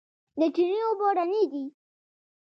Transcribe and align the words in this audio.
د 0.39 0.41
چينې 0.55 0.79
اوبه 0.87 1.07
رڼې 1.17 1.43
دي. 1.51 1.63